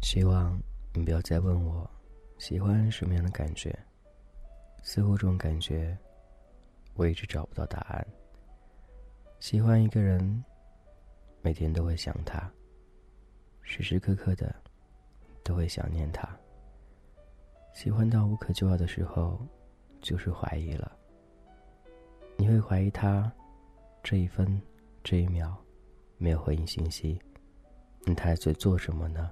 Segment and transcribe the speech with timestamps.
[0.00, 0.58] 希望
[0.94, 1.88] 你不要再问我，
[2.38, 3.76] 喜欢什么样的感觉。
[4.82, 5.94] 似乎这种感觉，
[6.94, 8.06] 我一直找不到答案。
[9.38, 10.42] 喜欢一个人，
[11.42, 12.50] 每天都会想他，
[13.60, 14.54] 时时刻刻的
[15.44, 16.26] 都会想念他。
[17.78, 19.38] 喜欢到无可救药的时候，
[20.00, 20.90] 就是怀疑了。
[22.36, 23.30] 你会怀疑他，
[24.02, 24.60] 这一分，
[25.04, 25.54] 这一秒，
[26.16, 27.16] 没有回应信息，
[28.04, 29.30] 那他在做什么呢？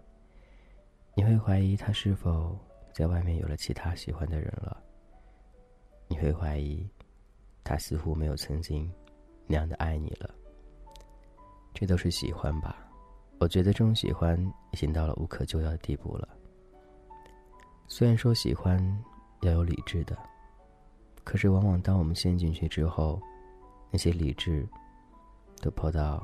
[1.16, 2.56] 你会怀疑他是否
[2.92, 4.80] 在外面有了其他喜欢的人了？
[6.06, 6.88] 你会怀疑，
[7.64, 8.88] 他似乎没有曾经
[9.48, 10.32] 那样的爱你了。
[11.74, 12.78] 这都是喜欢吧？
[13.40, 14.40] 我觉得这种喜欢
[14.70, 16.28] 已经到了无可救药的地步了。
[17.88, 18.78] 虽然说喜欢
[19.42, 20.16] 要有理智的，
[21.22, 23.20] 可是往往当我们陷进去之后，
[23.90, 24.66] 那些理智
[25.60, 26.22] 都抛到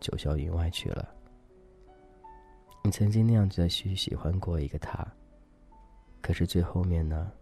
[0.00, 1.08] 九霄云外去了。
[2.82, 5.04] 你曾经那样子的去喜欢过一个他，
[6.22, 7.32] 可是最后面呢，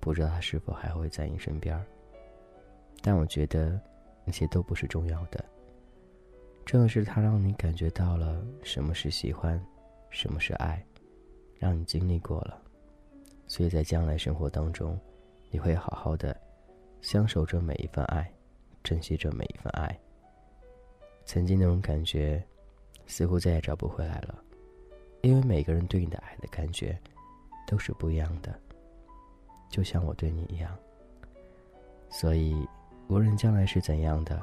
[0.00, 1.78] 不知道他是否还会在你身边。
[3.02, 3.78] 但我觉得
[4.24, 5.44] 那些都不是重要的，
[6.64, 9.62] 正是他让你感觉到了什么是喜欢，
[10.08, 10.82] 什么是爱，
[11.58, 12.60] 让你经历过了，
[13.48, 14.96] 所以在将来生活当中，
[15.50, 16.38] 你会好好的
[17.00, 18.30] 相守着每一份爱，
[18.84, 19.98] 珍惜着每一份爱。
[21.24, 22.40] 曾经那种感觉，
[23.06, 24.38] 似乎再也找不回来了。
[25.22, 26.96] 因为每个人对你的爱的感觉，
[27.66, 28.56] 都是不一样的，
[29.68, 30.76] 就像我对你一样。
[32.08, 32.66] 所以，
[33.08, 34.40] 无论将来是怎样的，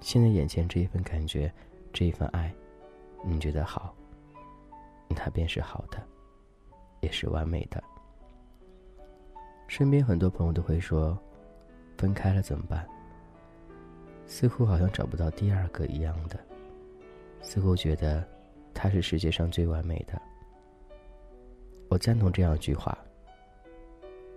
[0.00, 1.52] 现在眼前这一份感觉，
[1.92, 2.52] 这一份爱，
[3.24, 3.94] 你觉得好，
[5.14, 6.02] 它便是好的，
[7.00, 7.82] 也是完美的。
[9.68, 11.18] 身边很多朋友都会说，
[11.96, 12.86] 分开了怎么办？
[14.26, 16.38] 似乎好像找不到第二个一样的，
[17.40, 18.26] 似乎觉得。
[18.78, 20.20] 他是世界上最完美的。
[21.88, 22.96] 我赞同这样一句话。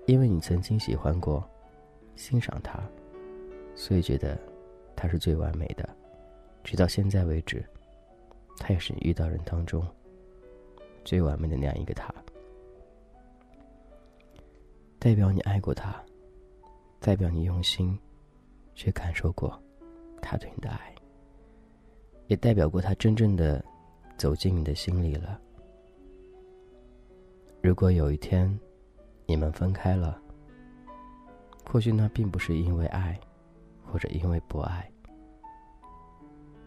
[0.05, 1.45] 因为你曾经喜欢过、
[2.15, 2.79] 欣赏他，
[3.75, 4.39] 所以觉得
[4.95, 5.87] 他是最完美的。
[6.63, 7.61] 直到现在为止，
[8.59, 9.85] 他也是你遇到人当中
[11.03, 12.09] 最完美的那样一个他。
[14.99, 15.95] 代表你爱过他，
[16.99, 17.97] 代表你用心
[18.75, 19.59] 去感受过
[20.21, 20.93] 他对你的爱，
[22.27, 23.63] 也代表过他真正的。
[24.19, 25.39] 走进你的心里了。
[27.63, 28.53] 如果有一天，
[29.25, 30.21] 你们分开了，
[31.65, 33.17] 或许那并不是因为爱，
[33.85, 34.91] 或者因为不爱，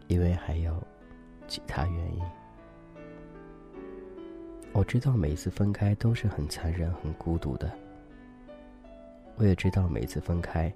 [0.06, 0.82] 因为还有
[1.47, 2.22] 其他原因。
[4.72, 7.70] 我知道每一次分开都是很残忍、很孤独的。
[9.37, 10.72] 我也知道每次分开，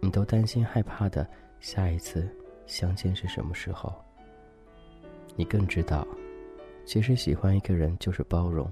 [0.00, 1.28] 你都担心、害怕的
[1.60, 2.28] 下一次
[2.66, 3.92] 相见是什么时候。
[5.36, 6.06] 你更知道，
[6.84, 8.70] 其实喜欢一个人就是包容，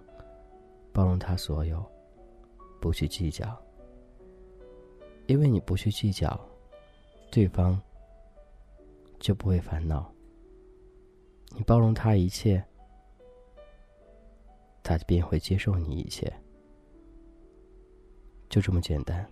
[0.93, 1.84] 包容他所有，
[2.81, 3.56] 不去计较。
[5.27, 6.39] 因为你不去计较，
[7.31, 7.81] 对方
[9.19, 10.11] 就不会烦恼。
[11.56, 12.65] 你包容他一切，
[14.83, 16.33] 他便会接受你一切。
[18.49, 19.27] 就这么简单。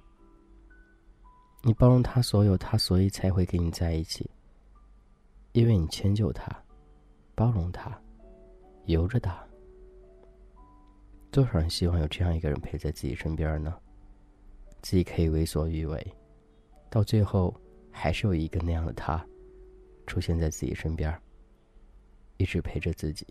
[1.63, 4.31] 你包容他所有，他所以才会跟你在一起。
[5.53, 6.51] 因为你迁就他。
[7.35, 8.01] 包容他，
[8.87, 9.39] 由着他。
[11.31, 13.75] 多少人希望有这样一个人陪在自己身边呢？
[14.81, 16.15] 自己可以为所欲为，
[16.89, 17.55] 到最后
[17.91, 19.23] 还是有一个那样的他，
[20.07, 21.15] 出现在自己身边，
[22.39, 23.27] 一直陪着自己。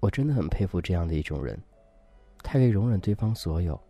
[0.00, 1.58] 我真的很佩服这样的一种人，
[2.42, 3.80] 他可以容忍对方所有，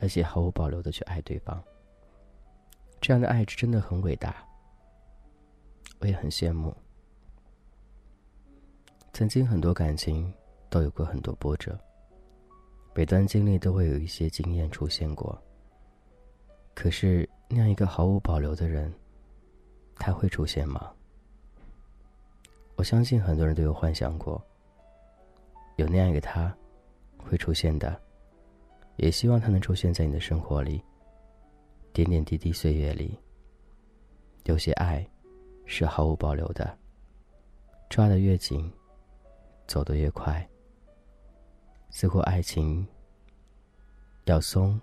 [0.00, 1.62] 而且毫无保留的去爱对方。
[3.00, 4.44] 这样的爱是真的很伟大，
[6.00, 6.74] 我也很羡慕。
[9.12, 10.32] 曾经很多感情
[10.68, 11.78] 都有过很多波折，
[12.94, 15.40] 每段经历都会有一些经验出现过。
[16.74, 18.92] 可是那样一个毫无保留的人，
[19.96, 20.92] 他会出现吗？
[22.76, 24.42] 我相信很多人都有幻想过，
[25.76, 26.54] 有那样一个他
[27.18, 28.00] 会出现的，
[29.00, 30.82] 也希望他能出现在你的生活里，
[31.92, 33.18] 点点滴滴岁月里。
[34.44, 35.06] 有些爱
[35.64, 36.78] 是毫无保留的，
[37.88, 38.70] 抓得越紧。
[39.66, 40.44] 走得越快，
[41.90, 42.84] 似乎爱情
[44.24, 44.80] 要松，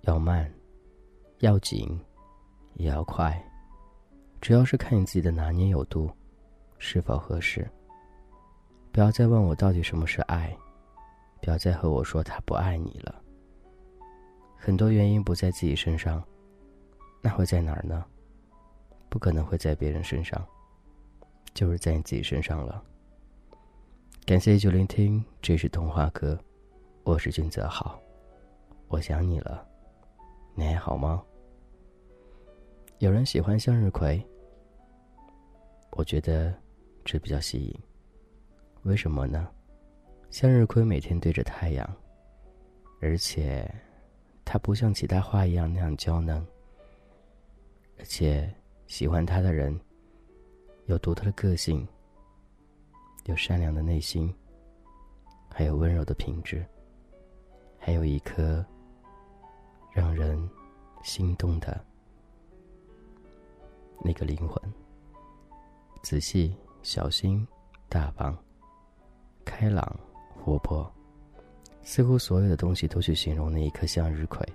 [0.00, 0.52] 要慢，
[1.38, 1.96] 要紧，
[2.74, 3.40] 也要快，
[4.40, 6.10] 主要是看你自己的拿捏有度，
[6.78, 7.70] 是否合适。
[8.90, 10.52] 不要再问我到底什么是爱，
[11.44, 13.22] 不要再和我说他不爱你了。
[14.56, 16.24] 很多原因不在自己身上，
[17.20, 18.02] 那会在哪儿呢？
[19.10, 20.42] 不可能会在别人身上，
[21.52, 22.82] 就是在你自己身上了。
[24.24, 26.38] 感谢就聆听，这是童话哥，
[27.02, 28.00] 我是君泽好，
[28.88, 29.68] 我想你了，
[30.54, 31.22] 你还好吗？
[33.00, 34.26] 有人喜欢向日葵，
[35.90, 36.54] 我觉得
[37.04, 37.78] 这比较吸引。
[38.84, 39.46] 为什么呢？
[40.34, 41.96] 向日葵每天对着太阳，
[43.00, 43.72] 而且
[44.44, 46.44] 它不像其他花一样那样娇嫩，
[48.00, 48.52] 而且
[48.88, 49.78] 喜欢它的人
[50.86, 51.86] 有独特的个性，
[53.26, 54.34] 有善良的内心，
[55.48, 56.66] 还有温柔的品质，
[57.78, 58.66] 还有一颗
[59.92, 60.50] 让人
[61.04, 61.80] 心动的
[64.00, 64.60] 那个灵魂，
[66.02, 67.46] 仔细、小心、
[67.88, 68.36] 大方、
[69.44, 69.96] 开朗。
[70.44, 70.92] 活泼，
[71.82, 74.46] 似乎所有的东西都去形容那一颗向日葵，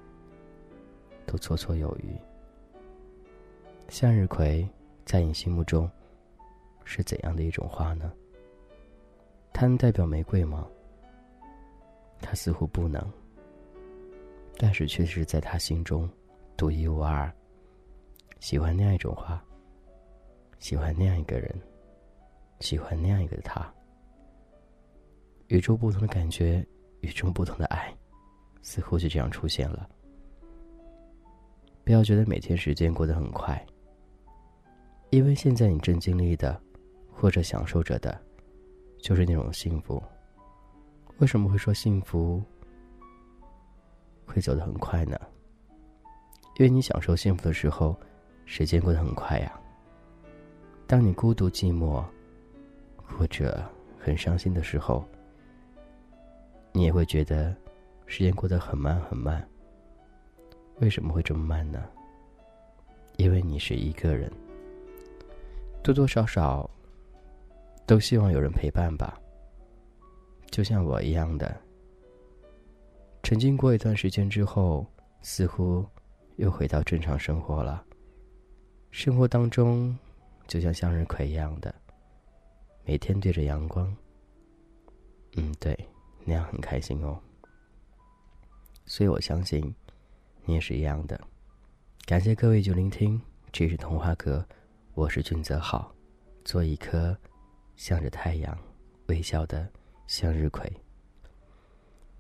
[1.26, 2.16] 都绰绰有余。
[3.88, 4.70] 向日葵
[5.04, 5.90] 在你心目中
[6.86, 8.14] 是怎样的一种花呢？
[9.52, 10.68] 它能代表玫瑰吗？
[12.22, 13.04] 它似乎不能，
[14.58, 16.08] 但是却是在他心中
[16.56, 17.34] 独一无二。
[18.40, 19.44] 喜欢那样一种花，
[20.60, 21.60] 喜欢那样一个人，
[22.60, 23.74] 喜欢那样一个他。
[25.50, 26.66] 与众不同的感觉，
[27.02, 27.92] 与众不同的爱，
[28.62, 29.90] 似乎就这样出现了。
[31.84, 33.60] 不要觉得每天时间过得很快，
[35.10, 36.60] 因为现在你正经历的，
[37.12, 38.16] 或者享受着的，
[39.00, 40.02] 就是那种幸福。
[41.18, 42.44] 为什么会说幸福
[44.28, 45.20] 会走得很快呢？
[46.60, 48.00] 因为你享受幸福的时候，
[48.46, 49.60] 时间过得很快呀。
[50.86, 52.06] 当你孤独寂寞，
[53.04, 53.68] 或者
[53.98, 55.04] 很伤心的时候，
[56.72, 57.56] 你也会觉得
[58.06, 59.48] 时间过得很慢很慢。
[60.80, 61.84] 为什么会这么慢呢？
[63.18, 64.32] 因为你是一个人，
[65.84, 66.70] 多多少少
[67.86, 69.20] 都希望有人陪伴吧。
[70.50, 71.60] 就像我一样的，
[73.24, 74.86] 沉浸过一段时间之后，
[75.22, 75.86] 似乎
[76.38, 77.84] 又回到正常生活了。
[78.92, 79.96] 生活当中，
[80.48, 81.76] 就像向日葵一样的，
[82.86, 83.94] 每天对着阳光。
[85.36, 85.78] 嗯，对。
[86.30, 87.20] 那样很开心哦，
[88.86, 89.74] 所以我相信
[90.46, 91.20] 你也是一样的。
[92.06, 93.20] 感谢各位就聆听，
[93.52, 94.48] 这是童话阁，
[94.94, 95.92] 我是俊泽好，
[96.46, 97.18] 做一颗
[97.76, 98.56] 向着太阳
[99.08, 99.68] 微笑的
[100.06, 100.72] 向日葵。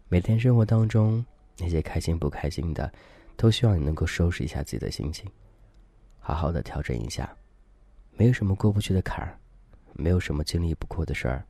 [0.08, 1.24] 每天生活当中
[1.60, 2.92] 那些开心不开心的，
[3.38, 5.30] 都希望你能够收拾一下自己的心情，
[6.18, 7.32] 好好的调整一下。
[8.14, 9.38] 没有什么过不去的坎儿，
[9.94, 11.46] 没有什么经历不过的事儿，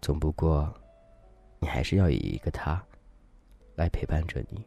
[0.00, 0.74] 总不过。
[1.64, 2.84] 你还是要以一个他
[3.74, 4.62] 来陪伴着你。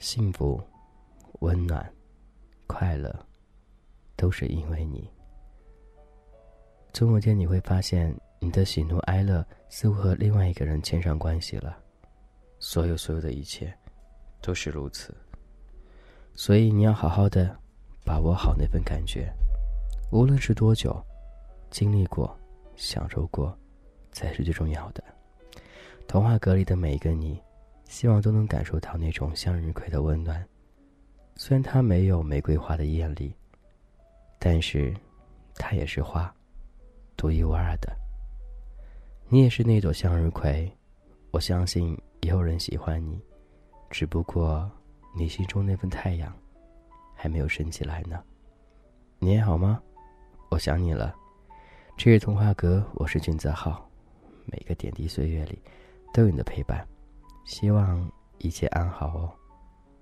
[0.00, 0.60] 幸福、
[1.38, 1.88] 温暖、
[2.66, 3.14] 快乐，
[4.16, 5.08] 都是因为你。
[6.92, 11.78] 总有天你会发现，你的喜怒哀乐似乎和另外一个人牵上关系了。
[12.58, 13.72] 所有所有的一切，
[14.40, 15.14] 都是如此。
[16.34, 17.56] 所以你要好好的
[18.04, 19.32] 把握好那份感觉，
[20.10, 21.00] 无论是多久，
[21.70, 22.36] 经历过、
[22.74, 23.56] 享受过，
[24.10, 25.04] 才是最重要的。
[26.12, 27.40] 童话阁里的每一个你，
[27.86, 30.46] 希望都能感受到那种向日葵的温暖。
[31.36, 33.34] 虽然它没有玫瑰花的艳丽，
[34.38, 34.94] 但是
[35.54, 36.30] 它也是花，
[37.16, 37.90] 独一无二的。
[39.30, 40.70] 你也是那朵向日葵，
[41.30, 43.18] 我相信也有人喜欢你，
[43.88, 44.70] 只不过
[45.16, 46.30] 你心中那份太阳
[47.14, 48.22] 还没有升起来呢。
[49.18, 49.80] 你还好吗？
[50.50, 51.16] 我想你了。
[51.96, 53.90] 这是童话阁，我是俊泽浩。
[54.44, 55.58] 每个点滴岁月里。
[56.12, 56.86] 都有你的陪伴，
[57.44, 59.32] 希望一切安好哦。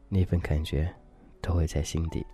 [0.09, 0.93] 那份感觉
[1.41, 2.27] 都会在心底。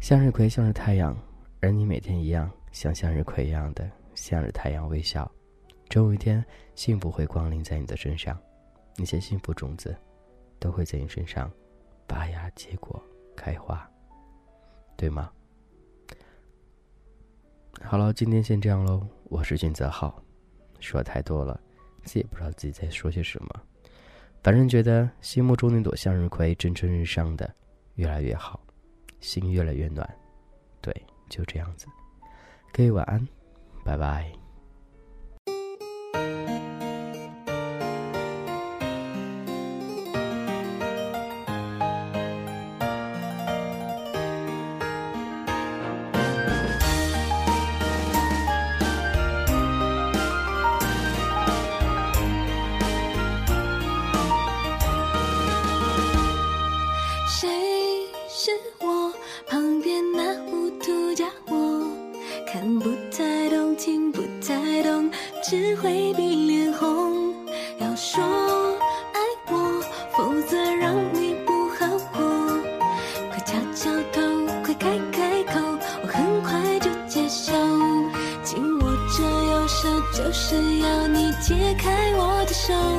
[0.00, 1.16] 向日葵向着太阳，
[1.60, 5.30] 而你每天一样像向日葵一样的向着太阳微笑。
[5.88, 8.38] 终有一天，幸福会光临在你的身上，
[8.96, 9.96] 那些幸福种子
[10.58, 11.50] 都会在你身上
[12.06, 13.02] 拔芽结果
[13.36, 13.88] 开花，
[14.96, 15.30] 对吗？
[17.80, 19.06] 好了，今天先这样喽。
[19.24, 20.20] 我是俊泽浩，
[20.80, 21.60] 说太多了。
[22.08, 23.60] 自己也不知道自己在说些什么，
[24.42, 27.54] 反正觉得心目中那朵向日葵蒸蒸日上的
[27.96, 28.58] 越来越好，
[29.20, 30.08] 心越来越暖，
[30.80, 30.90] 对，
[31.28, 31.86] 就这样子。
[32.72, 33.28] 各位晚安，
[33.84, 34.47] 拜拜。
[82.68, 82.97] 手。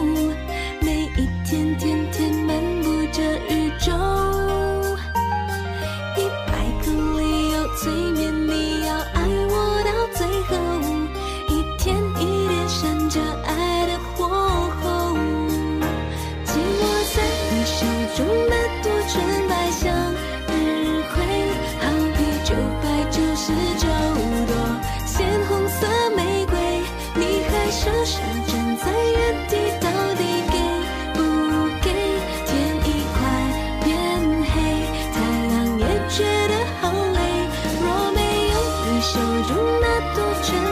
[40.16, 40.69] 多真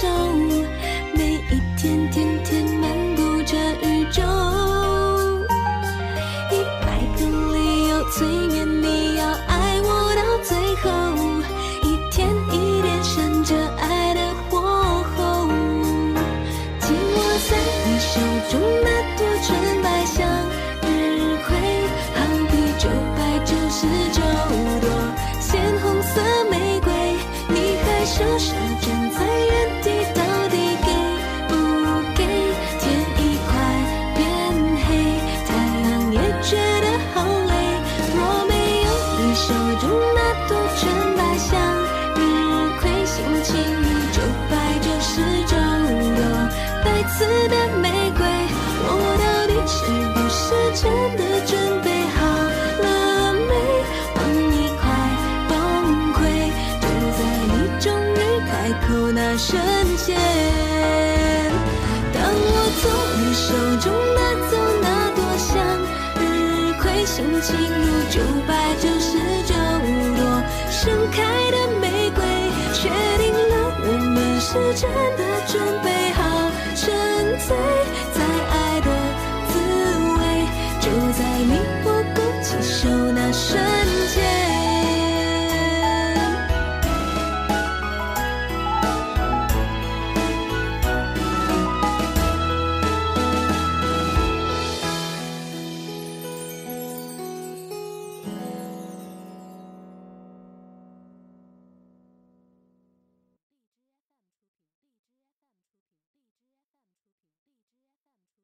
[0.00, 0.29] 手
[47.20, 48.26] 子的玫瑰
[48.82, 49.84] 我到底是
[50.14, 52.24] 不是真的准备好
[52.80, 53.52] 了没
[54.14, 54.18] 帮
[54.50, 54.88] 你快
[55.46, 55.52] 崩
[56.16, 56.18] 溃
[56.80, 57.20] 就在
[57.52, 59.60] 你终于开口那瞬
[59.98, 60.16] 间
[62.14, 62.88] 当我从
[63.20, 63.52] 你手
[63.84, 65.52] 中拿走那朵向
[66.24, 68.16] 日葵心情如九
[68.48, 69.54] 百九十九
[70.16, 72.24] 朵盛开的玫瑰
[72.72, 72.88] 确
[73.22, 75.99] 定了我们是真的准备。
[78.12, 78.88] 在爱的
[79.48, 79.58] 滋
[80.18, 80.20] 味
[80.80, 81.99] 就在你我